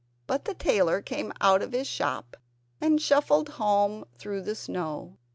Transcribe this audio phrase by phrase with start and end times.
[0.25, 2.35] But the tailor came out of his shop
[2.81, 5.19] and shuffled home through the snow.